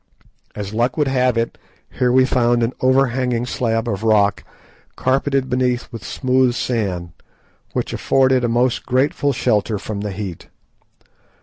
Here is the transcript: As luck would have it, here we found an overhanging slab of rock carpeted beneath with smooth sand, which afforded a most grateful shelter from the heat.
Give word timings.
As 0.55 0.73
luck 0.73 0.97
would 0.97 1.07
have 1.07 1.37
it, 1.37 1.59
here 1.91 2.11
we 2.11 2.25
found 2.25 2.63
an 2.63 2.73
overhanging 2.81 3.45
slab 3.45 3.87
of 3.87 4.01
rock 4.01 4.43
carpeted 4.95 5.47
beneath 5.47 5.91
with 5.91 6.03
smooth 6.03 6.55
sand, 6.55 7.11
which 7.73 7.93
afforded 7.93 8.43
a 8.43 8.49
most 8.49 8.83
grateful 8.83 9.31
shelter 9.31 9.77
from 9.77 9.99
the 10.01 10.11
heat. 10.11 10.47